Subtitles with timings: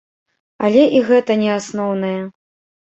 [0.69, 2.19] Але і гэта не асноўнае.